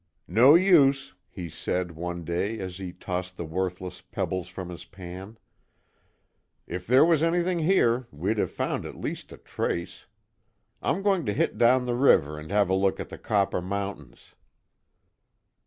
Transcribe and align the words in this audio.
"No 0.27 0.55
use," 0.55 1.13
he 1.29 1.47
said, 1.47 1.91
one 1.91 2.23
day 2.23 2.57
as 2.57 2.77
he 2.79 2.91
tossed 2.91 3.37
the 3.37 3.45
worthless 3.45 4.01
pebbles 4.01 4.47
from 4.47 4.69
his 4.69 4.83
pan. 4.83 5.37
"If 6.65 6.87
there 6.87 7.05
was 7.05 7.21
anything 7.21 7.59
here, 7.59 8.07
we'd 8.11 8.39
have 8.39 8.49
found 8.49 8.83
at 8.87 8.95
least 8.95 9.31
a 9.31 9.37
trace. 9.37 10.07
I'm 10.81 11.03
going 11.03 11.27
to 11.27 11.33
hit 11.33 11.59
down 11.59 11.85
the 11.85 11.93
river 11.93 12.39
and 12.39 12.49
have 12.49 12.67
a 12.67 12.73
look 12.73 12.99
at 12.99 13.09
the 13.09 13.19
Copper 13.19 13.61
Mountains." 13.61 14.33